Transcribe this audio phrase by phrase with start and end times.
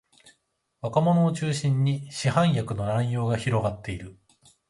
[0.81, 4.17] 若者を中心に市販薬の乱用が広がっている